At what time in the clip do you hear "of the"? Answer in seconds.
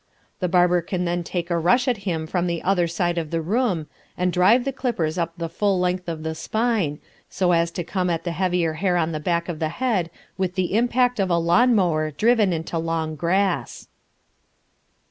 3.19-3.39, 6.09-6.33, 9.47-9.69